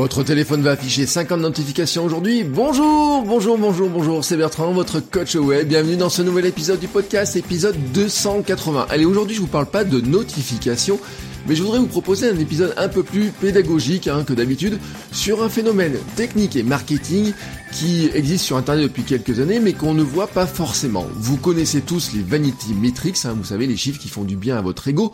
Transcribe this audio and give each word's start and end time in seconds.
Votre 0.00 0.22
téléphone 0.22 0.62
va 0.62 0.70
afficher 0.70 1.04
50 1.04 1.42
notifications 1.42 2.06
aujourd'hui. 2.06 2.42
Bonjour, 2.42 3.22
bonjour, 3.22 3.58
bonjour, 3.58 3.90
bonjour, 3.90 4.24
c'est 4.24 4.38
Bertrand, 4.38 4.72
votre 4.72 4.98
coach 4.98 5.34
web. 5.34 5.68
Bienvenue 5.68 5.98
dans 5.98 6.08
ce 6.08 6.22
nouvel 6.22 6.46
épisode 6.46 6.80
du 6.80 6.88
podcast, 6.88 7.36
épisode 7.36 7.76
280. 7.92 8.86
Allez, 8.88 9.04
aujourd'hui 9.04 9.36
je 9.36 9.42
vous 9.42 9.46
parle 9.46 9.66
pas 9.66 9.84
de 9.84 10.00
notifications, 10.00 10.98
mais 11.46 11.54
je 11.54 11.62
voudrais 11.62 11.80
vous 11.80 11.86
proposer 11.86 12.30
un 12.30 12.38
épisode 12.38 12.72
un 12.78 12.88
peu 12.88 13.02
plus 13.02 13.30
pédagogique 13.30 14.08
hein, 14.08 14.24
que 14.26 14.32
d'habitude 14.32 14.78
sur 15.12 15.42
un 15.42 15.50
phénomène 15.50 15.98
technique 16.16 16.56
et 16.56 16.62
marketing 16.62 17.34
qui 17.70 18.08
existe 18.14 18.46
sur 18.46 18.56
Internet 18.56 18.84
depuis 18.84 19.02
quelques 19.02 19.38
années, 19.38 19.60
mais 19.60 19.74
qu'on 19.74 19.92
ne 19.92 20.02
voit 20.02 20.28
pas 20.28 20.46
forcément. 20.46 21.04
Vous 21.16 21.36
connaissez 21.36 21.82
tous 21.82 22.14
les 22.14 22.22
vanity 22.22 22.72
metrics, 22.72 23.22
hein, 23.26 23.34
vous 23.36 23.44
savez 23.44 23.66
les 23.66 23.76
chiffres 23.76 24.00
qui 24.00 24.08
font 24.08 24.24
du 24.24 24.36
bien 24.36 24.56
à 24.56 24.62
votre 24.62 24.88
ego. 24.88 25.12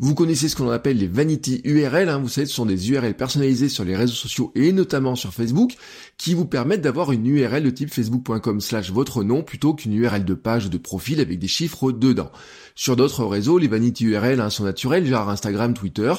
Vous 0.00 0.14
connaissez 0.14 0.48
ce 0.48 0.54
qu'on 0.54 0.70
appelle 0.70 0.98
les 0.98 1.08
vanity 1.08 1.60
URL, 1.64 2.08
hein, 2.08 2.18
vous 2.18 2.28
savez, 2.28 2.46
ce 2.46 2.54
sont 2.54 2.66
des 2.66 2.92
URL 2.92 3.14
personnalisées 3.14 3.68
sur 3.68 3.82
les 3.82 3.96
réseaux 3.96 4.14
sociaux 4.14 4.52
et 4.54 4.70
notamment 4.70 5.16
sur 5.16 5.34
Facebook, 5.34 5.74
qui 6.18 6.34
vous 6.34 6.44
permettent 6.44 6.82
d'avoir 6.82 7.10
une 7.10 7.26
URL 7.26 7.64
de 7.64 7.70
type 7.70 7.92
facebook.com 7.92 8.60
slash 8.60 8.92
votre 8.92 9.24
nom 9.24 9.42
plutôt 9.42 9.74
qu'une 9.74 9.94
URL 9.94 10.24
de 10.24 10.34
page 10.34 10.66
ou 10.66 10.68
de 10.68 10.78
profil 10.78 11.20
avec 11.20 11.40
des 11.40 11.48
chiffres 11.48 11.90
dedans. 11.90 12.30
Sur 12.76 12.94
d'autres 12.94 13.24
réseaux, 13.24 13.58
les 13.58 13.66
vanity 13.66 14.04
URL 14.04 14.40
hein, 14.40 14.50
sont 14.50 14.62
naturels, 14.62 15.04
genre 15.04 15.28
Instagram, 15.30 15.74
Twitter. 15.74 16.12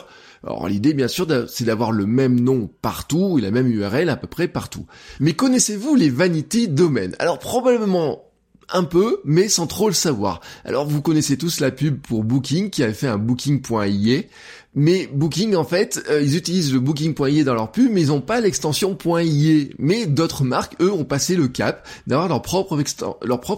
Alors 0.43 0.67
l'idée 0.67 0.93
bien 0.93 1.07
sûr 1.07 1.25
c'est 1.47 1.63
d'avoir 1.63 1.93
le 1.93 2.05
même 2.05 2.37
nom 2.37 2.69
partout 2.81 3.39
et 3.39 3.41
la 3.41 3.51
même 3.51 3.67
URL 3.67 4.09
à 4.09 4.17
peu 4.17 4.27
près 4.27 4.49
partout. 4.49 4.87
Mais 5.21 5.33
connaissez-vous 5.33 5.95
les 5.95 6.09
vanity 6.09 6.67
domaines? 6.67 7.15
Alors 7.19 7.39
probablement 7.39 8.28
un 8.71 8.83
peu, 8.83 9.21
mais 9.23 9.47
sans 9.49 9.67
trop 9.67 9.87
le 9.87 9.93
savoir. 9.93 10.41
Alors 10.65 10.87
vous 10.87 11.01
connaissez 11.01 11.37
tous 11.37 11.59
la 11.59 11.71
pub 11.71 11.99
pour 12.01 12.23
Booking 12.23 12.69
qui 12.69 12.83
avait 12.83 12.93
fait 12.93 13.07
un 13.07 13.17
booking.ie 13.17 14.27
mais 14.75 15.09
Booking, 15.11 15.55
en 15.55 15.63
fait, 15.63 16.03
euh, 16.09 16.21
ils 16.21 16.37
utilisent 16.37 16.71
le 16.71 16.79
Booking.ie 16.79 17.43
dans 17.43 17.55
leur 17.55 17.71
pub, 17.71 17.91
mais 17.91 18.01
ils 18.01 18.07
n'ont 18.09 18.21
pas 18.21 18.39
l'extension 18.39 18.95
.ie. 19.19 19.71
Mais 19.79 20.05
d'autres 20.05 20.43
marques, 20.43 20.75
eux, 20.79 20.91
ont 20.91 21.05
passé 21.05 21.35
le 21.35 21.47
cap 21.47 21.87
d'avoir 22.05 22.27
leur 22.27 22.41
propre, 22.43 22.79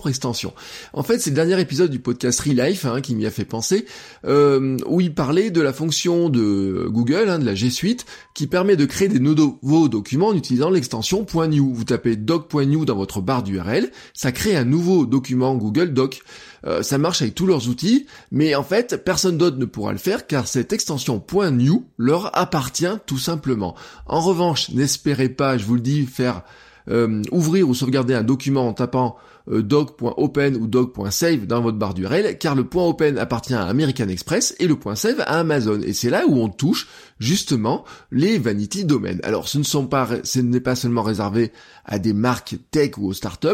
extension. 0.09 0.53
En 0.93 1.03
fait, 1.03 1.19
c'est 1.19 1.31
le 1.31 1.35
dernier 1.35 1.59
épisode 1.59 1.91
du 1.91 1.99
podcast 1.99 2.39
Relife 2.39 2.85
hein, 2.85 3.01
qui 3.01 3.15
m'y 3.15 3.25
a 3.25 3.31
fait 3.31 3.43
penser, 3.43 3.85
euh, 4.25 4.77
où 4.85 5.01
il 5.01 5.13
parlait 5.13 5.51
de 5.51 5.59
la 5.59 5.73
fonction 5.73 6.29
de 6.29 6.87
Google, 6.89 7.27
hein, 7.27 7.39
de 7.39 7.45
la 7.45 7.55
G 7.55 7.69
Suite, 7.69 8.05
qui 8.33 8.47
permet 8.47 8.77
de 8.77 8.85
créer 8.85 9.09
des 9.09 9.19
nouveaux 9.19 9.89
documents 9.89 10.29
en 10.29 10.35
utilisant 10.35 10.69
l'extension 10.69 11.25
.new. 11.47 11.73
Vous 11.73 11.83
tapez 11.83 12.15
doc.new 12.15 12.85
dans 12.85 12.95
votre 12.95 13.19
barre 13.19 13.43
d'URL, 13.43 13.91
ça 14.13 14.31
crée 14.31 14.55
un 14.55 14.65
nouveau 14.65 15.05
document 15.05 15.55
Google 15.55 15.93
Doc. 15.93 16.21
Euh, 16.65 16.83
ça 16.83 16.97
marche 16.97 17.21
avec 17.21 17.35
tous 17.35 17.45
leurs 17.45 17.69
outils, 17.69 18.05
mais 18.31 18.55
en 18.55 18.63
fait, 18.63 19.03
personne 19.03 19.37
d'autre 19.37 19.57
ne 19.57 19.65
pourra 19.65 19.91
le 19.91 19.97
faire 19.97 20.27
car 20.27 20.47
cette 20.47 20.73
extension 20.73 21.23
.new 21.51 21.85
leur 21.97 22.37
appartient 22.37 22.97
tout 23.05 23.17
simplement. 23.17 23.75
En 24.05 24.21
revanche, 24.21 24.69
n'espérez 24.69 25.29
pas, 25.29 25.57
je 25.57 25.65
vous 25.65 25.75
le 25.75 25.81
dis, 25.81 26.05
faire 26.05 26.43
euh, 26.89 27.21
ouvrir 27.31 27.67
ou 27.67 27.73
sauvegarder 27.73 28.13
un 28.13 28.23
document 28.23 28.67
en 28.67 28.73
tapant 28.73 29.17
euh, 29.49 29.61
doc.open 29.61 30.55
ou 30.57 30.67
doc.save 30.67 31.45
dans 31.45 31.61
votre 31.61 31.77
barre 31.77 31.93
d'URL, 31.93 32.37
car 32.37 32.55
le 32.55 32.65
.open 32.73 33.17
appartient 33.17 33.53
à 33.53 33.63
American 33.63 34.07
Express 34.07 34.55
et 34.59 34.67
le 34.67 34.77
.save 34.95 35.19
à 35.21 35.39
Amazon. 35.39 35.81
Et 35.81 35.93
c'est 35.93 36.09
là 36.09 36.23
où 36.27 36.37
on 36.37 36.49
touche 36.49 36.87
justement 37.19 37.85
les 38.11 38.37
vanity 38.39 38.83
domaines. 38.85 39.19
Alors 39.23 39.47
ce 39.47 39.57
ne 39.57 39.63
sont 39.63 39.87
pas, 39.87 40.07
ce 40.23 40.39
n'est 40.39 40.59
pas 40.59 40.75
seulement 40.75 41.03
réservé 41.03 41.51
à 41.85 41.99
des 41.99 42.13
marques 42.13 42.55
tech 42.71 42.97
ou 42.97 43.07
aux 43.07 43.13
startups. 43.13 43.47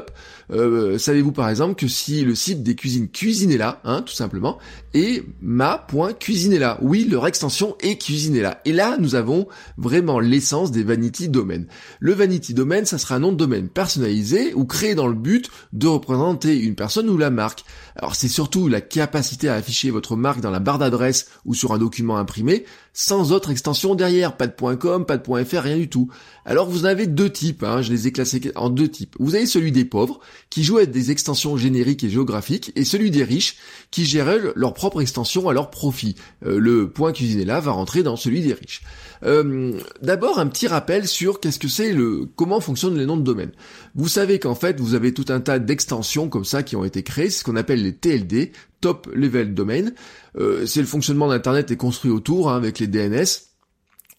Euh, 0.51 0.97
savez-vous 0.97 1.31
par 1.31 1.49
exemple 1.49 1.75
que 1.75 1.87
si 1.87 2.23
le 2.23 2.35
site 2.35 2.63
des 2.63 2.75
cuisines 2.75 3.09
Cuisinella, 3.09 3.81
hein, 3.83 4.01
tout 4.01 4.13
simplement, 4.13 4.57
est 4.93 5.23
ma.cuisinella, 5.41 6.79
oui, 6.81 7.07
leur 7.09 7.27
extension 7.27 7.75
est 7.81 8.01
Cuisinella. 8.01 8.61
Et 8.65 8.73
là, 8.73 8.97
nous 8.99 9.15
avons 9.15 9.47
vraiment 9.77 10.19
l'essence 10.19 10.71
des 10.71 10.83
vanity 10.83 11.29
domaines. 11.29 11.67
Le 11.99 12.13
vanity 12.13 12.53
domain, 12.53 12.85
ça 12.85 12.97
sera 12.97 13.15
un 13.15 13.19
nom 13.19 13.31
de 13.31 13.37
domaine 13.37 13.69
personnalisé 13.69 14.53
ou 14.53 14.65
créé 14.65 14.95
dans 14.95 15.07
le 15.07 15.13
but 15.13 15.49
de 15.77 15.87
représenter 15.87 16.57
une 16.59 16.75
personne 16.75 17.09
ou 17.09 17.17
la 17.17 17.29
marque. 17.29 17.63
Alors 17.95 18.15
c'est 18.15 18.27
surtout 18.27 18.67
la 18.67 18.81
capacité 18.81 19.49
à 19.49 19.55
afficher 19.55 19.91
votre 19.91 20.15
marque 20.15 20.41
dans 20.41 20.49
la 20.49 20.59
barre 20.59 20.79
d'adresse 20.79 21.29
ou 21.45 21.53
sur 21.53 21.73
un 21.73 21.77
document 21.77 22.17
imprimé 22.17 22.65
sans 22.99 23.31
autre 23.31 23.51
extension 23.51 23.93
derrière, 23.93 24.35
pas 24.37 24.47
de 24.47 24.75
.com, 24.75 25.05
pas 25.05 25.17
de 25.17 25.43
.fr, 25.43 25.57
rien 25.61 25.77
du 25.77 25.87
tout. 25.87 26.09
Alors 26.45 26.67
vous 26.67 26.81
en 26.81 26.85
avez 26.85 27.05
deux 27.05 27.29
types, 27.29 27.61
hein, 27.61 27.83
je 27.83 27.91
les 27.91 28.07
ai 28.07 28.11
classés 28.11 28.41
en 28.55 28.71
deux 28.71 28.87
types. 28.87 29.15
Vous 29.19 29.35
avez 29.35 29.45
celui 29.45 29.71
des 29.71 29.85
pauvres, 29.85 30.19
qui 30.49 30.63
joue 30.63 30.77
avec 30.77 30.89
des 30.89 31.11
extensions 31.11 31.57
génériques 31.57 32.03
et 32.03 32.09
géographiques, 32.09 32.71
et 32.75 32.85
celui 32.85 33.11
des 33.11 33.23
riches, 33.23 33.57
qui 33.91 34.03
gèrent 34.03 34.51
leur 34.55 34.73
propre 34.73 34.99
extension 34.99 35.47
à 35.47 35.53
leur 35.53 35.69
profit. 35.69 36.15
Euh, 36.43 36.57
le 36.57 36.89
point 36.89 37.11
cuisiné 37.11 37.45
là 37.45 37.59
va 37.59 37.69
rentrer 37.69 38.01
dans 38.01 38.15
celui 38.15 38.41
des 38.41 38.53
riches. 38.53 38.81
Euh, 39.23 39.79
d'abord 40.01 40.39
un 40.39 40.47
petit 40.47 40.67
rappel 40.67 41.07
sur 41.07 41.39
qu'est-ce 41.39 41.59
que 41.59 41.67
c'est 41.67 41.93
le 41.93 42.27
comment 42.35 42.61
fonctionnent 42.61 42.97
les 42.97 43.05
noms 43.05 43.17
de 43.17 43.23
domaine. 43.23 43.51
Vous 43.93 44.07
savez 44.07 44.39
qu'en 44.39 44.55
fait 44.55 44.79
vous 44.79 44.95
avez 44.95 45.13
tout 45.13 45.25
un 45.29 45.39
tas 45.39 45.59
d'extensions 45.59 46.29
comme 46.29 46.45
ça 46.45 46.63
qui 46.63 46.75
ont 46.75 46.83
été 46.83 47.03
créées, 47.03 47.29
c'est 47.29 47.39
ce 47.39 47.43
qu'on 47.43 47.55
appelle 47.55 47.83
les 47.83 47.93
TLD, 47.93 48.51
Top 48.81 49.09
Level 49.13 49.53
Domain. 49.53 49.91
Euh, 50.37 50.65
c'est 50.65 50.81
le 50.81 50.87
fonctionnement 50.87 51.27
d'Internet 51.27 51.71
est 51.71 51.77
construit 51.77 52.11
autour 52.11 52.49
hein, 52.49 52.55
avec 52.55 52.79
les 52.79 52.87
DNS. 52.87 53.46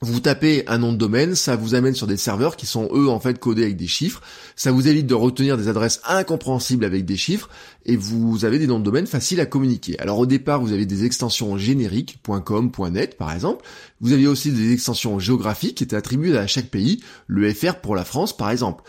Vous 0.01 0.21
tapez 0.21 0.63
un 0.69 0.79
nom 0.79 0.93
de 0.93 0.97
domaine, 0.97 1.35
ça 1.35 1.57
vous 1.57 1.75
amène 1.75 1.97
sur 1.97 2.07
des 2.07 2.17
serveurs 2.17 2.55
qui 2.55 2.67
sont 2.67 2.89
eux 2.95 3.09
en 3.09 3.19
fait 3.19 3.37
codés 3.41 3.65
avec 3.65 3.77
des 3.77 3.89
chiffres. 3.89 4.23
Ça 4.55 4.71
vous 4.71 4.87
évite 4.87 5.09
de 5.09 5.15
retenir 5.15 5.57
des 5.57 5.67
adresses 5.67 6.01
incompréhensibles 6.07 6.85
avec 6.85 7.05
des 7.05 7.17
chiffres 7.17 7.49
et 7.85 7.97
vous 7.97 8.45
avez 8.45 8.61
des 8.61 8.69
noms 8.69 8.79
de 8.79 8.85
domaine 8.85 9.09
faciles 9.09 9.41
à 9.41 9.47
communiquer. 9.47 9.99
Alors 9.99 10.21
au 10.21 10.27
départ, 10.27 10.61
vous 10.61 10.73
avez 10.73 10.87
des 10.87 11.05
extensions 11.05 11.59
génériques 11.59 12.21
.com, 12.45 12.71
.net 12.93 13.19
par 13.19 13.33
exemple. 13.33 13.65
Vous 14.01 14.13
avez 14.13 14.29
aussi 14.29 14.53
des 14.53 14.73
extensions 14.73 15.19
géographiques 15.19 15.79
qui 15.79 15.83
étaient 15.83 15.97
attribuées 15.97 16.39
à 16.39 16.47
chaque 16.47 16.69
pays, 16.69 17.03
le 17.27 17.53
FR 17.53 17.81
pour 17.83 17.97
la 17.97 18.05
France 18.05 18.37
par 18.37 18.51
exemple. 18.51 18.85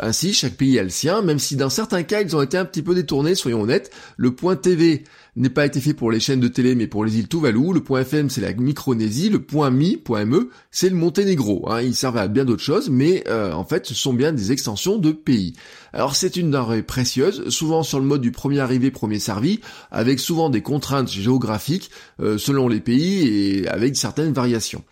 Ainsi, 0.00 0.32
chaque 0.32 0.54
pays 0.54 0.78
a 0.78 0.82
le 0.82 0.88
sien, 0.88 1.20
même 1.20 1.38
si 1.38 1.56
dans 1.56 1.68
certains 1.68 2.02
cas, 2.02 2.22
ils 2.22 2.34
ont 2.34 2.40
été 2.40 2.56
un 2.56 2.64
petit 2.64 2.80
peu 2.80 2.94
détournés, 2.94 3.34
soyons 3.34 3.60
honnêtes. 3.60 3.90
Le 4.16 4.34
.tv 4.56 5.04
n'est 5.36 5.50
pas 5.50 5.66
été 5.66 5.82
fait 5.82 5.92
pour 5.92 6.10
les 6.10 6.20
chaînes 6.20 6.40
de 6.40 6.48
télé 6.48 6.74
mais 6.74 6.86
pour 6.86 7.04
les 7.04 7.18
îles 7.18 7.28
Tuvalu, 7.28 7.74
le 7.74 7.82
point 7.82 8.00
.fm 8.00 8.30
c'est 8.30 8.40
la 8.40 8.54
Micronésie, 8.54 9.28
le 9.28 9.42
point 9.42 9.70
.mi, 9.70 10.00
.me 10.08 10.45
c'est 10.70 10.88
le 10.88 10.96
Monténégro. 10.96 11.68
Hein. 11.68 11.82
Ils 11.82 12.06
à 12.06 12.28
bien 12.28 12.44
d'autres 12.44 12.62
choses 12.62 12.88
mais 12.90 13.24
euh, 13.28 13.52
en 13.52 13.64
fait 13.64 13.86
ce 13.86 13.94
sont 13.94 14.12
bien 14.12 14.32
des 14.32 14.52
extensions 14.52 14.98
de 14.98 15.12
pays. 15.12 15.54
Alors 15.92 16.14
c'est 16.14 16.36
une 16.36 16.50
denrée 16.50 16.82
précieuse, 16.82 17.48
souvent 17.48 17.82
sur 17.82 17.98
le 17.98 18.04
mode 18.04 18.20
du 18.20 18.32
premier 18.32 18.60
arrivé, 18.60 18.90
premier 18.90 19.18
servi, 19.18 19.60
avec 19.90 20.20
souvent 20.20 20.50
des 20.50 20.62
contraintes 20.62 21.10
géographiques 21.10 21.90
euh, 22.20 22.38
selon 22.38 22.68
les 22.68 22.80
pays 22.80 23.26
et 23.26 23.68
avec 23.68 23.96
certaines 23.96 24.32
variations. 24.32 24.84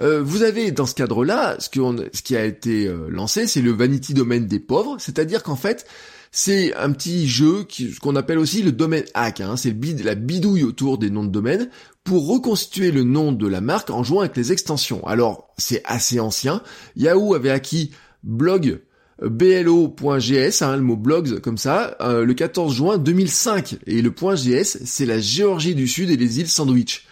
Euh, 0.00 0.22
vous 0.22 0.42
avez 0.42 0.70
dans 0.70 0.86
ce 0.86 0.94
cadre-là, 0.94 1.56
ce, 1.58 1.68
ce 2.12 2.22
qui 2.22 2.36
a 2.36 2.44
été 2.44 2.90
lancé, 3.08 3.46
c'est 3.46 3.62
le 3.62 3.72
vanity 3.72 4.14
domain 4.14 4.40
des 4.40 4.60
pauvres, 4.60 4.96
c'est-à-dire 4.98 5.42
qu'en 5.42 5.56
fait, 5.56 5.86
c'est 6.32 6.74
un 6.76 6.92
petit 6.92 7.28
jeu 7.28 7.64
qui, 7.64 7.92
qu'on 7.96 8.14
appelle 8.14 8.38
aussi 8.38 8.62
le 8.62 8.72
domaine 8.72 9.04
hack. 9.14 9.40
Hein. 9.40 9.56
C'est 9.56 9.74
la 10.04 10.14
bidouille 10.14 10.62
autour 10.62 10.98
des 10.98 11.10
noms 11.10 11.24
de 11.24 11.30
domaine 11.30 11.68
pour 12.10 12.26
reconstituer 12.26 12.90
le 12.90 13.04
nom 13.04 13.30
de 13.30 13.46
la 13.46 13.60
marque 13.60 13.88
en 13.90 14.02
jouant 14.02 14.22
avec 14.22 14.36
les 14.36 14.50
extensions. 14.50 15.06
Alors, 15.06 15.54
c'est 15.58 15.80
assez 15.84 16.18
ancien. 16.18 16.60
Yahoo 16.96 17.34
avait 17.34 17.50
acquis 17.52 17.92
blog 18.24 18.80
euh, 19.22 19.28
blo.gs, 19.28 20.62
hein, 20.62 20.76
le 20.76 20.82
mot 20.82 20.96
blogs 20.96 21.38
comme 21.38 21.56
ça, 21.56 21.96
euh, 22.00 22.24
le 22.24 22.34
14 22.34 22.74
juin 22.74 22.98
2005. 22.98 23.76
Et 23.86 24.02
le 24.02 24.10
point 24.10 24.34
.gs, 24.34 24.64
c'est 24.64 25.06
la 25.06 25.20
Géorgie 25.20 25.76
du 25.76 25.86
Sud 25.86 26.10
et 26.10 26.16
les 26.16 26.40
îles 26.40 26.48
Sandwich. 26.48 27.06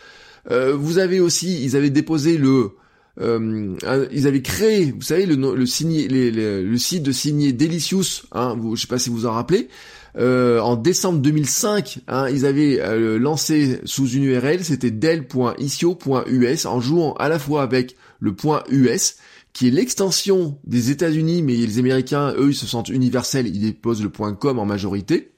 Euh, 0.50 0.74
vous 0.74 0.98
avez 0.98 1.20
aussi, 1.20 1.62
ils 1.62 1.76
avaient 1.76 1.90
déposé 1.90 2.36
le 2.36 2.72
ils 3.20 4.26
avaient 4.26 4.42
créé, 4.42 4.92
vous 4.92 5.02
savez, 5.02 5.26
le, 5.26 5.34
le, 5.36 5.66
signé, 5.66 6.08
le 6.08 6.76
site 6.76 7.04
de 7.04 7.12
signé 7.12 7.52
Delicious, 7.52 8.26
hein, 8.32 8.56
vous, 8.58 8.74
je 8.74 8.82
sais 8.82 8.86
pas 8.88 8.98
si 8.98 9.10
vous 9.10 9.26
en 9.26 9.32
rappelez, 9.32 9.68
euh, 10.16 10.60
en 10.60 10.76
décembre 10.76 11.20
2005, 11.20 12.00
hein, 12.08 12.28
ils 12.28 12.46
avaient 12.46 12.80
euh, 12.80 13.18
lancé 13.18 13.80
sous 13.84 14.08
une 14.08 14.24
URL, 14.24 14.64
c'était 14.64 14.90
del.isio.us, 14.90 16.66
en 16.66 16.80
jouant 16.80 17.12
à 17.14 17.28
la 17.28 17.38
fois 17.38 17.62
avec 17.62 17.96
le 18.20 18.34
.us, 18.70 19.16
qui 19.52 19.68
est 19.68 19.70
l'extension 19.70 20.58
des 20.64 20.90
États-Unis, 20.90 21.42
mais 21.42 21.54
les 21.54 21.78
Américains, 21.78 22.32
eux, 22.36 22.50
ils 22.50 22.54
se 22.54 22.66
sentent 22.66 22.88
universels, 22.88 23.46
ils 23.46 23.60
déposent 23.60 24.02
le 24.02 24.10
point 24.10 24.34
.com 24.34 24.58
en 24.58 24.66
majorité. 24.66 25.32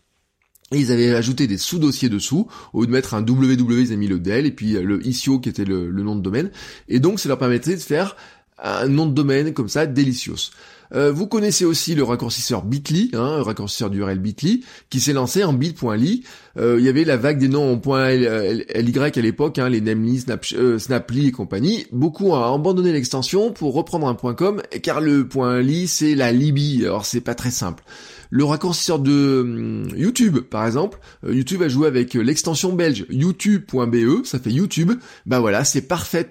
Et 0.73 0.79
ils 0.79 0.93
avaient 0.93 1.15
ajouté 1.15 1.49
des 1.49 1.59
sous-dossiers 1.59 2.09
dessous, 2.09 2.47
au 2.73 2.83
lieu 2.83 2.87
de 2.87 2.93
mettre 2.93 3.15
un 3.15 3.27
www, 3.27 3.81
ils 3.81 3.87
avaient 3.89 3.97
mis 3.97 4.07
le 4.07 4.21
del, 4.21 4.47
et 4.47 4.53
puis 4.53 4.75
le 4.75 5.05
ICO 5.05 5.41
qui 5.41 5.49
était 5.49 5.65
le, 5.65 5.91
nom 5.91 6.15
de 6.15 6.23
domaine. 6.23 6.51
Et 6.89 7.01
donc 7.01 7.19
ça 7.19 7.29
leur 7.29 7.39
permettait 7.39 7.75
de 7.75 7.81
faire 7.81 8.17
un 8.63 8.87
nom 8.87 9.07
de 9.07 9.15
domaine 9.15 9.53
comme 9.53 9.69
ça, 9.69 9.87
Delicious. 9.87 10.53
Euh, 10.95 11.13
vous 11.13 11.27
connaissez 11.27 11.65
aussi 11.65 11.95
le 11.95 12.03
raccourcisseur 12.03 12.65
Bitly, 12.65 13.11
hein, 13.15 13.37
le 13.37 13.43
raccourcisseur 13.43 13.91
d'URL 13.91 14.19
Bitly, 14.19 14.65
qui 14.89 15.01
s'est 15.01 15.13
lancé 15.13 15.45
en 15.45 15.53
bit.ly. 15.53 16.25
Euh, 16.59 16.77
il 16.79 16.85
y 16.85 16.89
avait 16.89 17.05
la 17.05 17.17
vague 17.17 17.39
des 17.39 17.49
noms 17.49 17.73
en 17.73 18.09
.ly 18.11 18.27
à 18.27 19.21
l'époque, 19.21 19.59
hein, 19.59 19.69
les 19.69 19.81
Namely, 19.81 20.25
euh, 20.55 20.79
Snaply 20.79 21.29
et 21.29 21.33
compagnie. 21.33 21.87
Beaucoup 21.93 22.31
ont 22.31 22.55
abandonné 22.55 22.93
l'extension 22.93 23.53
pour 23.53 23.75
reprendre 23.75 24.09
un 24.09 24.35
.com, 24.35 24.63
car 24.83 25.01
le 25.01 25.29
.ly 25.61 25.87
c'est 25.87 26.15
la 26.15 26.33
Libye, 26.33 26.85
alors 26.85 27.07
c'est 27.07 27.21
pas 27.21 27.35
très 27.35 27.51
simple. 27.51 27.85
Le 28.33 28.45
raccourcisseur 28.45 29.01
de 29.01 29.41
hum, 29.41 29.89
YouTube, 29.97 30.39
par 30.39 30.67
exemple, 30.67 30.99
euh, 31.25 31.35
YouTube 31.35 31.63
a 31.63 31.69
joué 31.69 31.87
avec 31.89 32.15
l'extension 32.15 32.73
belge 32.73 33.07
youtube.be, 33.11 34.25
ça 34.25 34.39
fait 34.39 34.51
YouTube. 34.51 34.93
Bah 35.27 35.41
voilà, 35.41 35.65
c'est 35.65 35.83
parfait 35.83 36.29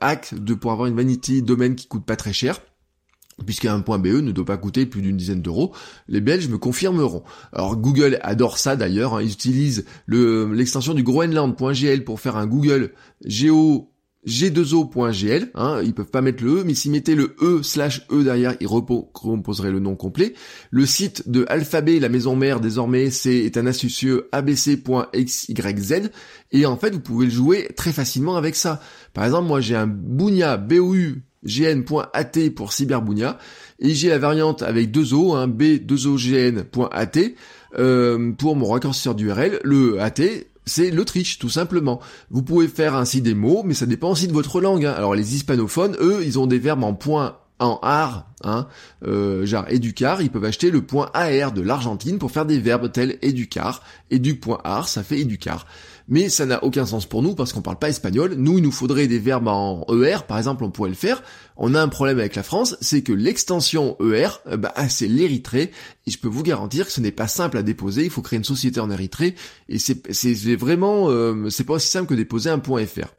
hack 0.00 0.34
de 0.34 0.54
pour 0.54 0.72
avoir 0.72 0.88
une 0.88 0.96
vanity 0.96 1.42
domaine 1.42 1.74
qui 1.74 1.86
coûte 1.86 2.04
pas 2.04 2.16
très 2.16 2.32
cher 2.32 2.60
puisqu'un 3.44 3.80
point 3.80 3.98
.be 3.98 4.06
ne 4.06 4.32
doit 4.32 4.44
pas 4.44 4.56
coûter 4.56 4.86
plus 4.86 5.02
d'une 5.02 5.16
dizaine 5.16 5.42
d'euros. 5.42 5.74
Les 6.08 6.20
Belges 6.20 6.48
me 6.48 6.58
confirmeront. 6.58 7.22
Alors 7.52 7.76
Google 7.76 8.18
adore 8.22 8.58
ça 8.58 8.76
d'ailleurs, 8.76 9.14
hein. 9.14 9.22
ils 9.22 9.32
utilisent 9.32 9.84
l'extension 10.08 10.94
du 10.94 11.02
Groenland.gl 11.02 12.04
pour 12.04 12.20
faire 12.20 12.36
un 12.36 12.46
Google 12.46 12.92
Géo 13.24 13.92
g2o.gl, 14.26 15.50
hein, 15.54 15.80
ils 15.82 15.94
peuvent 15.94 16.10
pas 16.10 16.20
mettre 16.20 16.44
le 16.44 16.60
E, 16.60 16.64
mais 16.64 16.74
s'ils 16.74 16.92
mettaient 16.92 17.16
le 17.16 17.34
E 17.42 17.62
slash 17.62 18.06
E 18.12 18.22
derrière, 18.22 18.54
ils 18.60 18.68
recomposeraient 18.68 19.72
le 19.72 19.80
nom 19.80 19.96
complet. 19.96 20.34
Le 20.70 20.86
site 20.86 21.28
de 21.28 21.44
Alphabet, 21.48 21.98
la 21.98 22.08
maison 22.08 22.36
mère 22.36 22.60
désormais, 22.60 23.10
c'est 23.10 23.36
est 23.36 23.56
un 23.56 23.66
astucieux 23.66 24.28
abc.xyz, 24.30 26.10
et 26.52 26.66
en 26.66 26.76
fait 26.76 26.90
vous 26.90 27.00
pouvez 27.00 27.26
le 27.26 27.32
jouer 27.32 27.68
très 27.76 27.92
facilement 27.92 28.36
avec 28.36 28.54
ça. 28.54 28.80
Par 29.12 29.24
exemple, 29.24 29.48
moi 29.48 29.60
j'ai 29.60 29.74
un 29.74 29.88
Bounia, 29.88 30.56
b 30.56 30.74
gn.at 31.44 32.50
pour 32.54 32.72
cyberbounia, 32.72 33.38
et 33.78 33.94
j'ai 33.94 34.08
la 34.08 34.18
variante 34.18 34.62
avec 34.62 34.90
deux 34.90 35.14
O, 35.14 35.34
hein, 35.34 35.48
b2ogn.at, 35.48 37.18
euh, 37.78 38.32
pour 38.32 38.56
mon 38.56 38.68
raccourcisseur 38.68 39.14
d'URL, 39.14 39.60
le 39.64 40.00
AT, 40.00 40.20
c'est 40.64 40.90
l'Autriche, 40.90 41.38
tout 41.38 41.48
simplement. 41.48 42.00
Vous 42.30 42.42
pouvez 42.42 42.68
faire 42.68 42.94
ainsi 42.94 43.20
des 43.20 43.34
mots, 43.34 43.62
mais 43.64 43.74
ça 43.74 43.86
dépend 43.86 44.10
aussi 44.10 44.28
de 44.28 44.32
votre 44.32 44.60
langue. 44.60 44.86
Hein. 44.86 44.94
Alors 44.96 45.14
les 45.14 45.34
hispanophones, 45.34 45.96
eux, 46.00 46.20
ils 46.24 46.38
ont 46.38 46.46
des 46.46 46.58
verbes 46.58 46.84
en 46.84 46.94
point 46.94 47.36
en 47.58 47.78
AR, 47.82 48.26
hein, 48.42 48.66
euh, 49.06 49.46
genre 49.46 49.66
éducar, 49.68 50.20
ils 50.20 50.30
peuvent 50.30 50.44
acheter 50.44 50.70
le 50.70 50.82
point 50.82 51.10
AR 51.14 51.52
de 51.52 51.60
l'Argentine 51.60 52.18
pour 52.18 52.32
faire 52.32 52.44
des 52.44 52.58
verbes 52.58 52.90
tels 52.90 53.18
éducar, 53.22 53.82
éduc.ar, 54.10 54.88
ça 54.88 55.04
fait 55.04 55.20
éducar 55.20 55.66
mais 56.08 56.28
ça 56.28 56.46
n'a 56.46 56.62
aucun 56.64 56.86
sens 56.86 57.06
pour 57.06 57.22
nous 57.22 57.34
parce 57.34 57.52
qu'on 57.52 57.62
parle 57.62 57.78
pas 57.78 57.88
espagnol. 57.88 58.34
Nous, 58.36 58.58
il 58.58 58.62
nous 58.62 58.72
faudrait 58.72 59.06
des 59.06 59.18
verbes 59.18 59.48
en 59.48 59.84
ER, 59.90 60.18
par 60.26 60.38
exemple, 60.38 60.64
on 60.64 60.70
pourrait 60.70 60.90
le 60.90 60.96
faire. 60.96 61.22
On 61.56 61.74
a 61.74 61.82
un 61.82 61.88
problème 61.88 62.18
avec 62.18 62.34
la 62.34 62.42
France, 62.42 62.76
c'est 62.80 63.02
que 63.02 63.12
l'extension 63.12 63.96
ER, 64.00 64.28
bah, 64.58 64.72
ah, 64.74 64.88
c'est 64.88 65.08
l'Érythrée, 65.08 65.70
et 66.06 66.10
je 66.10 66.18
peux 66.18 66.28
vous 66.28 66.42
garantir 66.42 66.86
que 66.86 66.92
ce 66.92 67.00
n'est 67.00 67.12
pas 67.12 67.28
simple 67.28 67.56
à 67.58 67.62
déposer, 67.62 68.04
il 68.04 68.10
faut 68.10 68.22
créer 68.22 68.38
une 68.38 68.44
société 68.44 68.80
en 68.80 68.90
Érythrée, 68.90 69.34
et 69.68 69.78
c'est 69.78 70.54
vraiment, 70.54 71.08
euh, 71.10 71.50
c'est 71.50 71.64
pas 71.64 71.74
aussi 71.74 71.88
simple 71.88 72.08
que 72.08 72.14
déposer 72.14 72.50
un 72.50 72.60
.fr. 72.60 73.14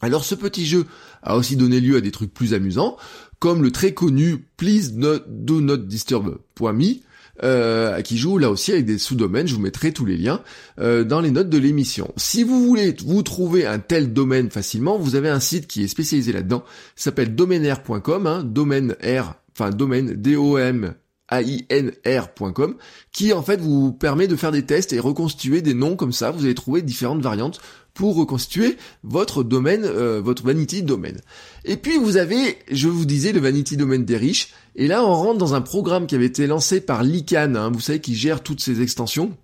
Alors 0.00 0.24
ce 0.24 0.34
petit 0.34 0.66
jeu 0.66 0.86
a 1.22 1.36
aussi 1.36 1.56
donné 1.56 1.80
lieu 1.80 1.96
à 1.96 2.00
des 2.00 2.10
trucs 2.10 2.34
plus 2.34 2.52
amusants, 2.52 2.96
comme 3.38 3.62
le 3.62 3.70
très 3.70 3.94
connu 3.94 4.46
please 4.56 4.92
not, 4.94 5.20
do 5.28 5.60
not 5.60 5.78
disturb.me, 5.78 7.00
euh, 7.42 8.00
qui 8.02 8.16
joue 8.16 8.38
là 8.38 8.50
aussi 8.50 8.72
avec 8.72 8.84
des 8.84 8.98
sous-domaines. 8.98 9.46
Je 9.48 9.54
vous 9.54 9.60
mettrai 9.60 9.92
tous 9.92 10.04
les 10.04 10.16
liens 10.16 10.40
euh, 10.78 11.04
dans 11.04 11.20
les 11.20 11.30
notes 11.30 11.50
de 11.50 11.58
l'émission. 11.58 12.12
Si 12.16 12.42
vous 12.42 12.64
voulez 12.64 12.94
vous 13.04 13.22
trouver 13.22 13.66
un 13.66 13.78
tel 13.78 14.12
domaine 14.12 14.50
facilement, 14.50 14.98
vous 14.98 15.16
avez 15.16 15.28
un 15.28 15.40
site 15.40 15.66
qui 15.66 15.82
est 15.82 15.88
spécialisé 15.88 16.32
là-dedans. 16.32 16.64
s'appelle 16.96 17.34
domainaire.com, 17.34 18.26
hein, 18.26 18.44
domaine 18.44 18.96
R, 19.02 19.34
enfin 19.52 19.70
domaine 19.70 20.14
D-O-M 20.14 20.94
ainr.com 21.38 22.76
qui 23.12 23.32
en 23.32 23.42
fait 23.42 23.60
vous 23.60 23.92
permet 23.92 24.26
de 24.26 24.36
faire 24.36 24.52
des 24.52 24.64
tests 24.64 24.92
et 24.92 25.00
reconstituer 25.00 25.62
des 25.62 25.74
noms 25.74 25.96
comme 25.96 26.12
ça. 26.12 26.30
Vous 26.30 26.44
allez 26.44 26.54
trouver 26.54 26.82
différentes 26.82 27.22
variantes 27.22 27.60
pour 27.94 28.16
reconstituer 28.16 28.76
votre 29.04 29.44
domaine, 29.44 29.84
euh, 29.84 30.20
votre 30.20 30.44
vanity 30.44 30.82
domaine. 30.82 31.20
Et 31.64 31.76
puis 31.76 31.96
vous 31.96 32.16
avez, 32.16 32.58
je 32.70 32.88
vous 32.88 33.04
disais, 33.04 33.32
le 33.32 33.40
vanity 33.40 33.76
domaine 33.76 34.04
des 34.04 34.16
riches. 34.16 34.52
Et 34.74 34.88
là, 34.88 35.04
on 35.04 35.14
rentre 35.14 35.38
dans 35.38 35.54
un 35.54 35.60
programme 35.60 36.06
qui 36.06 36.16
avait 36.16 36.26
été 36.26 36.46
lancé 36.46 36.80
par 36.80 37.04
l'ICANN, 37.04 37.56
hein, 37.56 37.70
vous 37.72 37.80
savez, 37.80 38.00
qui 38.00 38.16
gère 38.16 38.42
toutes 38.42 38.60
ces 38.60 38.82
extensions. 38.82 39.36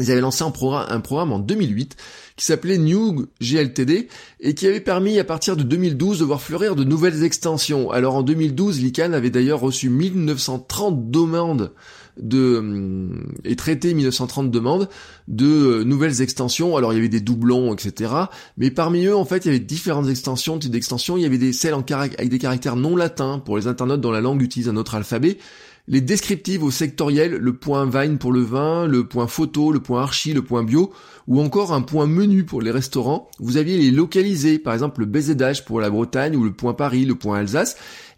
Ils 0.00 0.10
avaient 0.10 0.20
lancé 0.20 0.42
un, 0.42 0.50
programme, 0.50 1.32
en 1.32 1.38
2008 1.38 1.96
qui 2.36 2.44
s'appelait 2.46 2.78
New 2.78 3.26
GLTD 3.42 4.08
et 4.40 4.54
qui 4.54 4.66
avait 4.66 4.80
permis 4.80 5.18
à 5.18 5.24
partir 5.24 5.56
de 5.56 5.62
2012 5.62 6.20
de 6.20 6.24
voir 6.24 6.40
fleurir 6.40 6.74
de 6.74 6.84
nouvelles 6.84 7.22
extensions. 7.22 7.90
Alors 7.90 8.14
en 8.14 8.22
2012, 8.22 8.80
l'ICANN 8.80 9.12
avait 9.12 9.30
d'ailleurs 9.30 9.60
reçu 9.60 9.90
1930 9.90 11.10
demandes 11.10 11.72
de 12.20 12.58
hum, 12.58 13.26
et 13.44 13.56
traité 13.56 13.94
1930 13.94 14.50
demandes 14.50 14.88
de 15.28 15.46
euh, 15.46 15.84
nouvelles 15.84 16.22
extensions. 16.22 16.76
Alors 16.76 16.92
il 16.92 16.96
y 16.96 16.98
avait 16.98 17.08
des 17.08 17.20
doublons, 17.20 17.74
etc. 17.74 18.12
Mais 18.56 18.70
parmi 18.70 19.04
eux, 19.04 19.16
en 19.16 19.24
fait, 19.24 19.44
il 19.44 19.48
y 19.48 19.50
avait 19.50 19.58
différentes 19.58 20.08
extensions, 20.08 20.58
types 20.58 20.72
d'extensions. 20.72 21.16
Il 21.16 21.22
y 21.22 21.26
avait 21.26 21.38
des 21.38 21.52
celles 21.52 21.74
avec 21.74 22.28
des 22.28 22.38
caractères 22.38 22.76
non 22.76 22.96
latins 22.96 23.38
pour 23.38 23.56
les 23.56 23.66
internautes 23.66 24.00
dont 24.00 24.10
la 24.10 24.20
langue 24.20 24.42
utilise 24.42 24.68
un 24.68 24.76
autre 24.76 24.94
alphabet. 24.94 25.38
Les 25.88 26.00
descriptives 26.00 26.62
au 26.62 26.70
sectoriel, 26.70 27.32
le 27.32 27.52
point 27.54 27.86
Vine 27.86 28.18
pour 28.18 28.32
le 28.32 28.42
vin, 28.42 28.86
le 28.86 29.08
point 29.08 29.26
photo, 29.26 29.72
le 29.72 29.80
point 29.80 30.02
archi, 30.02 30.32
le 30.32 30.42
point 30.42 30.62
bio, 30.62 30.92
ou 31.26 31.40
encore 31.40 31.72
un 31.72 31.82
point 31.82 32.06
menu 32.06 32.44
pour 32.44 32.62
les 32.62 32.70
restaurants. 32.70 33.28
Vous 33.38 33.56
aviez 33.56 33.76
les 33.76 33.90
localisés, 33.90 34.58
par 34.58 34.74
exemple 34.74 35.00
le 35.00 35.06
BZH 35.06 35.64
pour 35.64 35.80
la 35.80 35.90
Bretagne 35.90 36.36
ou 36.36 36.44
le 36.44 36.52
point 36.52 36.74
Paris, 36.74 37.04
le 37.04 37.14
point 37.14 37.38
Alsace. 37.38 37.76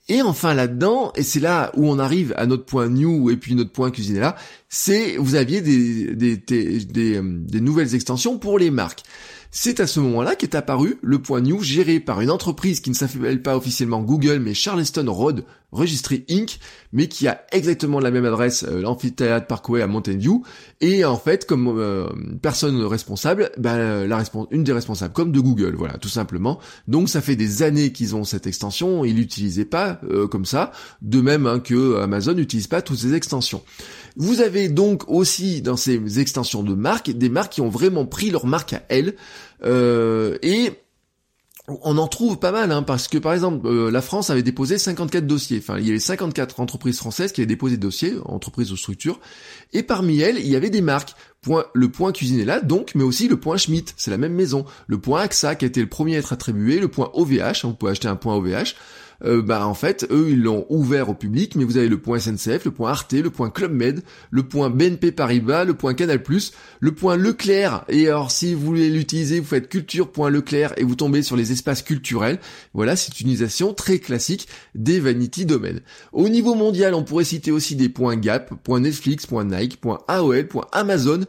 Et 0.08 0.20
enfin 0.20 0.52
là-dedans, 0.52 1.12
et 1.14 1.22
c'est 1.22 1.38
là 1.38 1.70
où 1.76 1.88
on 1.88 1.98
arrive 2.00 2.34
à 2.36 2.46
notre 2.46 2.64
point 2.64 2.88
new 2.88 3.30
et 3.30 3.36
puis 3.36 3.54
notre 3.54 3.70
point 3.70 3.92
là, 4.14 4.36
c'est 4.68 5.16
vous 5.16 5.36
aviez 5.36 5.62
euh, 5.64 6.14
des, 6.14 7.60
nouvelles 7.60 7.94
extensions 7.94 8.36
pour 8.36 8.58
les 8.58 8.72
marques. 8.72 9.04
C'est 9.54 9.80
à 9.80 9.86
ce 9.86 10.00
moment-là 10.00 10.34
qu'est 10.34 10.54
apparu 10.54 10.98
le 11.02 11.18
point 11.20 11.42
new 11.42 11.62
géré 11.62 12.00
par 12.00 12.22
une 12.22 12.30
entreprise 12.30 12.80
qui 12.80 12.88
ne 12.88 12.94
s'appelle 12.94 13.42
pas 13.42 13.54
officiellement 13.54 14.00
Google 14.00 14.38
mais 14.38 14.54
Charleston 14.54 15.04
Road 15.12 15.44
Registry 15.72 16.24
Inc. 16.30 16.58
mais 16.92 17.08
qui 17.08 17.26
a 17.26 17.44
exactement 17.50 17.98
la 17.98 18.10
même 18.10 18.26
adresse, 18.26 18.64
euh, 18.68 18.82
l'amphithéâtre 18.82 19.46
Parkway 19.46 19.80
à 19.80 19.86
Mountain 19.86 20.16
View, 20.16 20.44
et 20.82 21.04
en 21.04 21.16
fait, 21.16 21.46
comme 21.46 21.66
euh, 21.78 22.06
personne 22.42 22.82
responsable, 22.84 23.50
ben, 23.56 24.06
la 24.06 24.22
une 24.50 24.64
des 24.64 24.72
responsables, 24.72 25.14
comme 25.14 25.32
de 25.32 25.40
Google, 25.40 25.74
voilà, 25.76 25.96
tout 25.96 26.10
simplement. 26.10 26.58
Donc 26.88 27.08
ça 27.08 27.22
fait 27.22 27.36
des 27.36 27.62
années 27.62 27.90
qu'ils 27.92 28.14
ont 28.14 28.24
cette 28.24 28.46
extension, 28.46 29.04
ils 29.04 29.16
l'utilisaient 29.16 29.64
pas 29.64 29.98
euh, 30.10 30.28
comme 30.28 30.44
ça, 30.44 30.72
de 31.00 31.20
même 31.20 31.46
hein, 31.46 31.58
que 31.58 31.98
Amazon 32.00 32.34
n'utilise 32.34 32.66
pas 32.66 32.82
toutes 32.82 32.98
ces 32.98 33.14
extensions. 33.14 33.62
Vous 34.16 34.42
avez 34.42 34.68
donc 34.68 35.08
aussi 35.08 35.62
dans 35.62 35.78
ces 35.78 36.20
extensions 36.20 36.62
de 36.62 36.74
marques 36.74 37.10
des 37.10 37.30
marques 37.30 37.54
qui 37.54 37.60
ont 37.62 37.70
vraiment 37.70 38.04
pris 38.04 38.30
leur 38.30 38.44
marque 38.44 38.74
à 38.74 38.82
elles, 38.90 39.14
et 39.64 40.72
on 41.68 41.98
en 41.98 42.08
trouve 42.08 42.38
pas 42.38 42.52
mal, 42.52 42.72
hein, 42.72 42.82
parce 42.82 43.08
que 43.08 43.18
par 43.18 43.32
exemple, 43.32 43.66
euh, 43.66 43.90
la 43.90 44.02
France 44.02 44.30
avait 44.30 44.42
déposé 44.42 44.78
54 44.78 45.26
dossiers. 45.26 45.58
Enfin, 45.58 45.78
il 45.78 45.86
y 45.86 45.90
avait 45.90 45.98
54 45.98 46.60
entreprises 46.60 46.98
françaises 46.98 47.32
qui 47.32 47.40
avaient 47.40 47.46
déposé 47.46 47.76
des 47.76 47.82
dossiers, 47.82 48.14
entreprises 48.24 48.72
ou 48.72 48.76
structures, 48.76 49.20
et 49.72 49.82
parmi 49.82 50.20
elles, 50.20 50.38
il 50.38 50.48
y 50.48 50.56
avait 50.56 50.70
des 50.70 50.80
marques. 50.80 51.14
Point, 51.42 51.64
le 51.74 51.88
point 51.88 52.12
cuisiné 52.12 52.44
là, 52.44 52.60
donc, 52.60 52.92
mais 52.94 53.02
aussi 53.02 53.26
le 53.26 53.36
point 53.36 53.56
Schmitt, 53.56 53.94
c'est 53.96 54.12
la 54.12 54.16
même 54.16 54.34
maison. 54.34 54.64
Le 54.86 54.98
point 54.98 55.22
AXA 55.22 55.56
qui 55.56 55.64
a 55.64 55.68
été 55.68 55.80
le 55.80 55.88
premier 55.88 56.14
à 56.14 56.20
être 56.20 56.32
attribué, 56.32 56.78
le 56.78 56.86
point 56.86 57.10
OVH, 57.14 57.64
on 57.64 57.72
peut 57.72 57.88
acheter 57.88 58.06
un 58.06 58.14
point 58.14 58.36
OVH, 58.36 58.76
euh, 59.24 59.42
bah 59.42 59.66
en 59.66 59.74
fait, 59.74 60.06
eux, 60.10 60.30
ils 60.30 60.42
l'ont 60.42 60.66
ouvert 60.68 61.08
au 61.08 61.14
public, 61.14 61.54
mais 61.54 61.64
vous 61.64 61.76
avez 61.76 61.88
le 61.88 61.98
point 61.98 62.18
SNCF, 62.18 62.64
le 62.64 62.70
point 62.70 62.90
Arte, 62.90 63.12
le 63.12 63.30
point 63.30 63.50
Club 63.50 63.72
Med, 63.72 64.02
le 64.30 64.42
point 64.42 64.70
BNP 64.70 65.12
Paribas, 65.12 65.64
le 65.64 65.74
point 65.74 65.94
Canal+, 65.94 66.20
le 66.80 66.92
point 66.92 67.16
Leclerc, 67.16 67.84
et 67.88 68.08
alors 68.08 68.30
si 68.30 68.54
vous 68.54 68.64
voulez 68.64 68.90
l'utiliser, 68.90 69.40
vous 69.40 69.46
faites 69.46 69.68
culture.leclerc 69.68 70.74
et 70.76 70.84
vous 70.84 70.94
tombez 70.94 71.22
sur 71.22 71.36
les 71.36 71.52
espaces 71.52 71.82
culturels. 71.82 72.38
Voilà, 72.74 72.96
c'est 72.96 73.20
une 73.20 73.28
utilisation 73.28 73.74
très 73.74 73.98
classique 73.98 74.48
des 74.74 74.98
vanity 74.98 75.46
domaines. 75.46 75.80
Au 76.12 76.28
niveau 76.28 76.54
mondial, 76.54 76.94
on 76.94 77.04
pourrait 77.04 77.24
citer 77.24 77.50
aussi 77.50 77.76
des 77.76 77.88
points 77.88 78.16
Gap, 78.16 78.52
point 78.62 78.80
Netflix, 78.80 79.26
point 79.26 79.44
Nike, 79.44 79.80
point 79.80 80.00
AOL, 80.08 80.48
point 80.48 80.66
Amazon, 80.72 81.20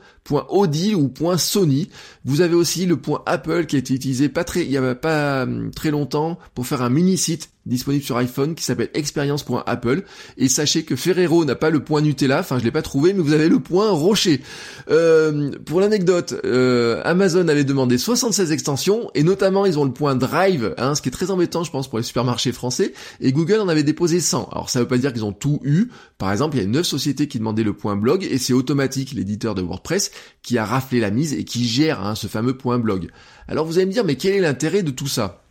.audi 0.49 0.95
ou 0.95 1.11
.sony. 1.37 1.89
Vous 2.25 2.41
avez 2.41 2.55
aussi 2.55 2.85
le 2.85 2.97
point 2.97 3.21
Apple 3.25 3.65
qui 3.65 3.75
a 3.75 3.79
été 3.79 3.93
utilisé 3.93 4.29
pas 4.29 4.43
très, 4.43 4.63
il 4.63 4.71
y 4.71 4.77
a 4.77 4.95
pas 4.95 5.43
hum, 5.43 5.71
très 5.71 5.91
longtemps 5.91 6.39
pour 6.53 6.65
faire 6.67 6.81
un 6.81 6.89
mini 6.89 7.17
site 7.17 7.49
disponible 7.65 8.03
sur 8.03 8.17
iPhone 8.17 8.55
qui 8.55 8.63
s'appelle 8.63 8.89
experience.apple 8.93 10.03
et 10.37 10.49
sachez 10.49 10.83
que 10.83 10.95
Ferrero 10.95 11.45
n'a 11.45 11.55
pas 11.55 11.69
le 11.69 11.83
point 11.83 12.01
Nutella, 12.01 12.39
enfin 12.39 12.59
je 12.59 12.63
l'ai 12.63 12.71
pas 12.71 12.81
trouvé 12.81 13.13
mais 13.13 13.21
vous 13.21 13.33
avez 13.33 13.49
le 13.49 13.59
point 13.59 13.89
Rocher. 13.91 14.41
Euh, 14.89 15.51
pour 15.65 15.79
l'anecdote, 15.79 16.35
euh, 16.45 17.01
Amazon 17.05 17.47
avait 17.47 17.63
demandé 17.63 17.97
76 17.97 18.51
extensions 18.51 19.09
et 19.15 19.23
notamment 19.23 19.65
ils 19.65 19.79
ont 19.79 19.85
le 19.85 19.93
point 19.93 20.15
Drive, 20.15 20.73
hein, 20.77 20.95
ce 20.95 21.01
qui 21.01 21.09
est 21.09 21.11
très 21.11 21.31
embêtant 21.31 21.63
je 21.63 21.71
pense 21.71 21.87
pour 21.87 21.97
les 21.97 22.03
supermarchés 22.03 22.51
français 22.51 22.93
et 23.21 23.31
Google 23.31 23.59
en 23.59 23.69
avait 23.69 23.83
déposé 23.83 24.19
100. 24.19 24.49
Alors 24.51 24.69
ça 24.69 24.79
veut 24.79 24.87
pas 24.87 24.97
dire 24.97 25.13
qu'ils 25.13 25.25
ont 25.25 25.33
tout 25.33 25.59
eu. 25.63 25.89
Par 26.17 26.31
exemple, 26.31 26.57
il 26.57 26.61
y 26.61 26.65
a 26.65 26.69
9 26.69 26.85
sociétés 26.85 27.27
qui 27.27 27.39
demandaient 27.39 27.63
le 27.63 27.73
point 27.73 27.95
blog 27.95 28.27
et 28.29 28.37
c'est 28.37 28.53
automatique 28.53 29.11
l'éditeur 29.13 29.55
de 29.55 29.61
WordPress 29.61 30.11
qui 30.41 30.57
a 30.57 30.65
raflé 30.65 30.99
la 30.99 31.11
mise 31.11 31.33
et 31.33 31.43
qui 31.45 31.65
gère 31.65 32.05
hein, 32.05 32.15
ce 32.15 32.27
fameux 32.27 32.57
point 32.57 32.79
blog. 32.79 33.09
Alors 33.47 33.65
vous 33.65 33.77
allez 33.77 33.85
me 33.85 33.91
dire 33.91 34.05
mais 34.05 34.15
quel 34.15 34.33
est 34.33 34.41
l'intérêt 34.41 34.83
de 34.83 34.91
tout 34.91 35.07
ça? 35.07 35.42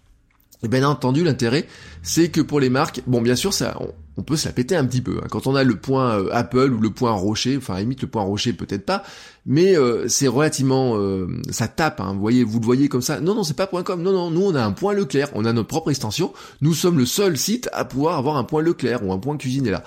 Et 0.62 0.68
bien 0.68 0.86
entendu, 0.86 1.24
l'intérêt, 1.24 1.66
c'est 2.02 2.28
que 2.28 2.40
pour 2.40 2.60
les 2.60 2.70
marques, 2.70 3.02
bon 3.06 3.20
bien 3.20 3.34
sûr, 3.34 3.52
ça, 3.52 3.76
on, 4.16 4.22
peut 4.22 4.36
se 4.36 4.46
la 4.46 4.52
péter 4.52 4.76
un 4.76 4.84
petit 4.84 5.00
peu. 5.00 5.18
Hein. 5.22 5.26
Quand 5.30 5.46
on 5.46 5.56
a 5.56 5.64
le 5.64 5.76
point 5.76 6.18
euh, 6.18 6.28
Apple 6.32 6.72
ou 6.72 6.80
le 6.80 6.90
point 6.90 7.10
Rocher, 7.10 7.56
enfin 7.56 7.78
limite 7.80 8.02
le 8.02 8.08
point 8.08 8.22
Rocher 8.22 8.52
peut-être 8.52 8.86
pas, 8.86 9.02
mais 9.44 9.76
euh, 9.76 10.06
c'est 10.08 10.28
relativement, 10.28 10.96
euh, 10.96 11.26
ça 11.50 11.66
tape. 11.66 12.00
Hein. 12.00 12.12
vous 12.12 12.20
voyez, 12.20 12.44
vous 12.44 12.60
le 12.60 12.64
voyez 12.64 12.88
comme 12.88 13.02
ça. 13.02 13.20
Non 13.20 13.34
non, 13.34 13.42
c'est 13.42 13.56
pas 13.56 13.66
point 13.66 13.82
.com. 13.82 14.02
Non 14.02 14.12
non, 14.12 14.30
nous 14.30 14.42
on 14.42 14.54
a 14.54 14.62
un 14.62 14.72
point 14.72 14.92
Leclerc, 14.92 15.30
on 15.34 15.44
a 15.44 15.52
notre 15.52 15.68
propre 15.68 15.90
extension. 15.90 16.32
Nous 16.60 16.74
sommes 16.74 16.98
le 16.98 17.06
seul 17.06 17.36
site 17.36 17.68
à 17.72 17.84
pouvoir 17.84 18.18
avoir 18.18 18.36
un 18.36 18.44
point 18.44 18.62
Leclerc 18.62 19.04
ou 19.04 19.12
un 19.12 19.18
point 19.18 19.36
Cuisine 19.36 19.68
là. 19.68 19.82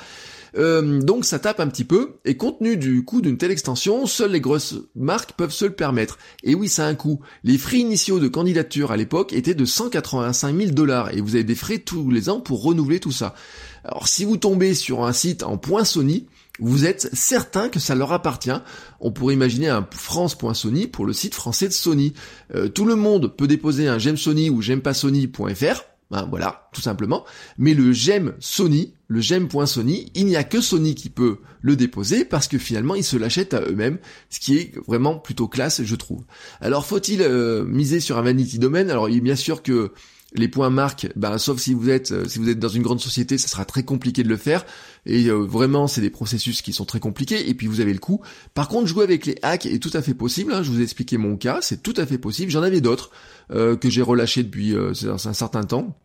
Euh, 0.57 1.01
donc 1.01 1.25
ça 1.25 1.39
tape 1.39 1.59
un 1.59 1.67
petit 1.67 1.83
peu, 1.83 2.15
et 2.25 2.37
compte 2.37 2.59
tenu 2.59 2.77
du 2.77 3.03
coût 3.03 3.21
d'une 3.21 3.37
telle 3.37 3.51
extension, 3.51 4.05
seules 4.05 4.31
les 4.31 4.41
grosses 4.41 4.75
marques 4.95 5.33
peuvent 5.33 5.51
se 5.51 5.65
le 5.65 5.73
permettre. 5.73 6.17
Et 6.43 6.55
oui, 6.55 6.69
ça 6.69 6.85
a 6.85 6.89
un 6.89 6.95
coût. 6.95 7.19
Les 7.43 7.57
frais 7.57 7.77
initiaux 7.77 8.19
de 8.19 8.27
candidature 8.27 8.91
à 8.91 8.97
l'époque 8.97 9.33
étaient 9.33 9.53
de 9.53 9.65
185 9.65 10.55
000 10.55 10.71
dollars, 10.71 11.13
et 11.13 11.21
vous 11.21 11.35
avez 11.35 11.43
des 11.43 11.55
frais 11.55 11.79
tous 11.79 12.09
les 12.09 12.29
ans 12.29 12.39
pour 12.39 12.63
renouveler 12.63 12.99
tout 12.99 13.11
ça. 13.11 13.35
Alors 13.83 14.07
si 14.07 14.25
vous 14.25 14.37
tombez 14.37 14.73
sur 14.73 15.03
un 15.03 15.13
site 15.13 15.43
en 15.43 15.57
point 15.57 15.83
Sony, 15.83 16.25
vous 16.59 16.85
êtes 16.85 17.09
certain 17.13 17.69
que 17.69 17.79
ça 17.79 17.95
leur 17.95 18.13
appartient. 18.13 18.57
On 18.99 19.11
pourrait 19.11 19.33
imaginer 19.33 19.67
un 19.67 19.85
France.Sony 19.91 20.87
pour 20.87 21.05
le 21.05 21.13
site 21.13 21.35
français 21.35 21.67
de 21.67 21.73
Sony. 21.73 22.13
Euh, 22.55 22.69
tout 22.69 22.85
le 22.85 22.95
monde 22.95 23.35
peut 23.35 23.47
déposer 23.47 23.87
un 23.87 23.97
j'aime 23.97 24.17
Sony 24.17 24.49
ou 24.49 24.61
j'aime 24.61 24.81
pas 24.81 24.93
Sony.fr 24.93 25.81
Hein, 26.11 26.27
voilà, 26.29 26.69
tout 26.71 26.81
simplement. 26.81 27.25
Mais 27.57 27.73
le 27.73 27.91
j'aime 27.91 28.35
Sony, 28.39 28.93
le 29.07 29.21
j'aime.sony, 29.21 30.11
il 30.13 30.25
n'y 30.27 30.35
a 30.35 30.43
que 30.43 30.61
Sony 30.61 30.93
qui 30.93 31.09
peut 31.09 31.39
le 31.61 31.75
déposer 31.75 32.25
parce 32.25 32.47
que 32.47 32.59
finalement 32.59 32.95
ils 32.95 33.03
se 33.03 33.17
l'achètent 33.17 33.55
à 33.55 33.61
eux-mêmes, 33.61 33.97
ce 34.29 34.39
qui 34.39 34.57
est 34.57 34.73
vraiment 34.87 35.17
plutôt 35.17 35.47
classe, 35.47 35.83
je 35.83 35.95
trouve. 35.95 36.23
Alors 36.61 36.85
faut-il 36.85 37.21
euh, 37.21 37.65
miser 37.65 37.99
sur 37.99 38.17
un 38.17 38.21
vanity 38.21 38.59
domain? 38.59 38.87
Alors 38.89 39.07
bien 39.09 39.35
sûr 39.35 39.63
que 39.63 39.91
les 40.39 40.47
points 40.47 40.69
marques, 40.69 41.07
ben, 41.15 41.37
sauf 41.37 41.59
si 41.59 41.73
vous 41.73 41.89
êtes 41.89 42.11
euh, 42.11 42.25
si 42.27 42.39
vous 42.39 42.49
êtes 42.49 42.59
dans 42.59 42.69
une 42.69 42.81
grande 42.81 42.99
société, 42.99 43.37
ça 43.37 43.47
sera 43.47 43.65
très 43.65 43.83
compliqué 43.83 44.23
de 44.23 44.29
le 44.29 44.37
faire. 44.37 44.65
Et 45.05 45.27
euh, 45.27 45.35
vraiment, 45.35 45.87
c'est 45.87 46.01
des 46.01 46.09
processus 46.09 46.61
qui 46.61 46.73
sont 46.73 46.85
très 46.85 46.99
compliqués. 46.99 47.49
Et 47.49 47.53
puis 47.53 47.67
vous 47.67 47.81
avez 47.81 47.93
le 47.93 47.99
coût. 47.99 48.21
Par 48.53 48.67
contre, 48.67 48.87
jouer 48.87 49.03
avec 49.03 49.25
les 49.25 49.37
hacks 49.41 49.65
est 49.65 49.79
tout 49.79 49.91
à 49.93 50.01
fait 50.01 50.13
possible. 50.13 50.53
Hein. 50.53 50.63
Je 50.63 50.71
vous 50.71 50.79
ai 50.79 50.83
expliqué 50.83 51.17
mon 51.17 51.37
cas, 51.37 51.59
c'est 51.61 51.81
tout 51.83 51.93
à 51.97 52.05
fait 52.05 52.17
possible. 52.17 52.51
J'en 52.51 52.63
avais 52.63 52.81
d'autres 52.81 53.11
euh, 53.51 53.75
que 53.75 53.89
j'ai 53.89 54.01
relâchés 54.01 54.43
depuis 54.43 54.75
un 54.75 55.33
certain 55.33 55.63
temps 55.63 55.97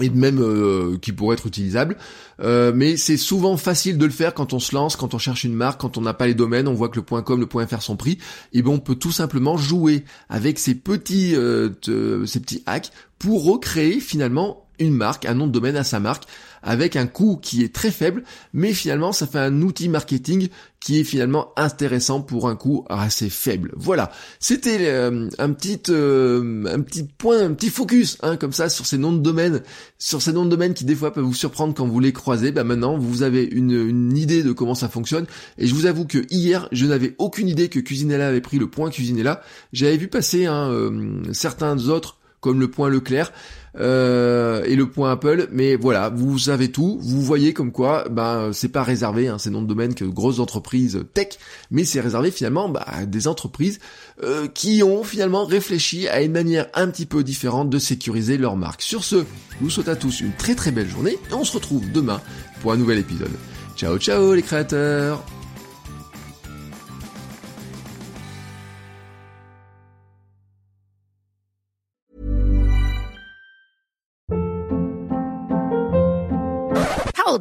et 0.00 0.10
même 0.10 0.40
euh, 0.40 0.98
qui 1.00 1.12
pourrait 1.12 1.34
être 1.34 1.46
utilisable. 1.46 1.96
Euh, 2.40 2.72
mais 2.74 2.96
c'est 2.96 3.16
souvent 3.16 3.56
facile 3.56 3.96
de 3.96 4.04
le 4.04 4.10
faire 4.10 4.34
quand 4.34 4.52
on 4.52 4.58
se 4.58 4.74
lance, 4.74 4.96
quand 4.96 5.14
on 5.14 5.18
cherche 5.18 5.44
une 5.44 5.54
marque, 5.54 5.80
quand 5.80 5.96
on 5.96 6.00
n'a 6.00 6.14
pas 6.14 6.26
les 6.26 6.34
domaines, 6.34 6.66
on 6.66 6.74
voit 6.74 6.88
que 6.88 6.96
le 6.96 7.22
.com, 7.22 7.40
le 7.40 7.66
.fr 7.66 7.82
sont 7.82 7.96
pris, 7.96 8.18
et 8.52 8.62
bon 8.62 8.74
on 8.74 8.78
peut 8.80 8.96
tout 8.96 9.12
simplement 9.12 9.56
jouer 9.56 10.04
avec 10.28 10.58
ces 10.58 10.74
petits, 10.74 11.36
euh, 11.36 11.70
ces 12.26 12.40
petits 12.40 12.62
hacks 12.66 12.90
pour 13.18 13.44
recréer 13.44 14.00
finalement 14.00 14.66
une 14.80 14.94
marque, 14.94 15.24
un 15.24 15.34
nom 15.34 15.46
de 15.46 15.52
domaine 15.52 15.76
à 15.76 15.84
sa 15.84 16.00
marque, 16.00 16.24
avec 16.64 16.96
un 16.96 17.06
coût 17.06 17.38
qui 17.40 17.62
est 17.62 17.72
très 17.72 17.90
faible, 17.90 18.24
mais 18.52 18.72
finalement 18.72 19.12
ça 19.12 19.26
fait 19.26 19.38
un 19.38 19.62
outil 19.62 19.88
marketing 19.88 20.48
qui 20.80 21.00
est 21.00 21.04
finalement 21.04 21.52
intéressant 21.56 22.20
pour 22.20 22.48
un 22.48 22.56
coût 22.56 22.84
assez 22.90 23.30
faible. 23.30 23.72
Voilà, 23.74 24.12
c'était 24.38 24.78
euh, 24.80 25.28
un 25.38 25.52
petit 25.52 25.80
euh, 25.88 26.66
un 26.66 26.80
petit 26.80 27.04
point, 27.04 27.44
un 27.44 27.52
petit 27.54 27.70
focus, 27.70 28.18
hein, 28.22 28.36
comme 28.36 28.52
ça 28.52 28.68
sur 28.68 28.84
ces 28.84 28.98
noms 28.98 29.12
de 29.12 29.20
domaine, 29.20 29.62
sur 29.98 30.20
ces 30.20 30.32
noms 30.32 30.44
de 30.44 30.50
domaine 30.50 30.74
qui 30.74 30.84
des 30.84 30.94
fois 30.94 31.12
peuvent 31.12 31.24
vous 31.24 31.32
surprendre 31.34 31.74
quand 31.74 31.86
vous 31.86 32.00
les 32.00 32.12
croisez. 32.12 32.52
Bah 32.52 32.64
maintenant 32.64 32.98
vous 32.98 33.22
avez 33.22 33.44
une, 33.44 34.14
idée 34.16 34.42
de 34.42 34.52
comment 34.52 34.74
ça 34.74 34.88
fonctionne. 34.88 35.26
Et 35.58 35.66
je 35.66 35.74
vous 35.74 35.86
avoue 35.86 36.06
que 36.06 36.26
hier 36.30 36.68
je 36.72 36.86
n'avais 36.86 37.14
aucune 37.18 37.48
idée 37.48 37.68
que 37.68 37.80
Cuisinella 37.80 38.28
avait 38.28 38.40
pris 38.40 38.58
le 38.58 38.68
point 38.68 38.90
Cuisinella. 38.90 39.40
J'avais 39.72 39.96
vu 39.96 40.08
passer 40.08 40.46
hein, 40.46 40.70
euh, 40.70 41.22
certains 41.32 41.88
autres 41.88 42.18
comme 42.44 42.60
le 42.60 42.68
point 42.68 42.90
Leclerc. 42.90 43.32
Euh, 43.76 44.62
et 44.64 44.76
le 44.76 44.88
point 44.88 45.10
Apple, 45.10 45.48
mais 45.50 45.74
voilà, 45.74 46.08
vous 46.08 46.38
savez 46.38 46.70
tout, 46.70 46.96
vous 47.02 47.20
voyez 47.20 47.52
comme 47.52 47.72
quoi, 47.72 48.04
ben 48.08 48.52
c'est 48.52 48.68
pas 48.68 48.84
réservé, 48.84 49.26
hein, 49.26 49.38
ces 49.38 49.50
noms 49.50 49.62
de 49.62 49.66
domaine 49.66 49.96
que 49.96 50.04
grosses 50.04 50.38
entreprises 50.38 51.02
tech, 51.12 51.30
mais 51.72 51.84
c'est 51.84 52.00
réservé 52.00 52.30
finalement 52.30 52.68
bah, 52.68 52.84
à 52.86 53.04
des 53.04 53.26
entreprises 53.26 53.80
euh, 54.22 54.46
qui 54.46 54.84
ont 54.84 55.02
finalement 55.02 55.44
réfléchi 55.44 56.06
à 56.06 56.22
une 56.22 56.30
manière 56.30 56.68
un 56.74 56.86
petit 56.86 57.04
peu 57.04 57.24
différente 57.24 57.68
de 57.68 57.80
sécuriser 57.80 58.38
leur 58.38 58.54
marque. 58.54 58.80
Sur 58.80 59.02
ce, 59.02 59.16
je 59.16 59.64
vous 59.64 59.70
souhaite 59.70 59.88
à 59.88 59.96
tous 59.96 60.20
une 60.20 60.34
très 60.34 60.54
très 60.54 60.70
belle 60.70 60.88
journée 60.88 61.18
et 61.28 61.34
on 61.34 61.42
se 61.42 61.54
retrouve 61.54 61.90
demain 61.90 62.20
pour 62.62 62.70
un 62.70 62.76
nouvel 62.76 62.98
épisode. 62.98 63.32
Ciao 63.74 63.98
ciao 63.98 64.34
les 64.34 64.42
créateurs 64.42 65.33